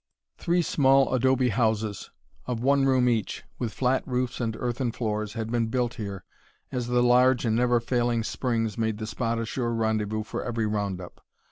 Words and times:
Three 0.39 0.63
small 0.63 1.13
adobe 1.13 1.49
houses, 1.49 2.09
of 2.47 2.59
one 2.59 2.85
room 2.85 3.07
each, 3.07 3.43
with 3.59 3.71
flat 3.71 4.01
roofs 4.07 4.41
and 4.41 4.57
earthen 4.59 4.91
floors, 4.91 5.33
had 5.33 5.51
been 5.51 5.67
built 5.67 5.93
here, 5.93 6.23
as 6.71 6.87
the 6.87 7.03
large 7.03 7.45
and 7.45 7.55
never 7.55 7.79
failing 7.79 8.23
springs 8.23 8.79
made 8.79 8.97
the 8.97 9.05
spot 9.05 9.37
a 9.37 9.45
sure 9.45 9.71
rendezvous 9.75 10.23
for 10.23 10.43
every 10.43 10.65
round 10.65 10.99
up. 11.01 11.23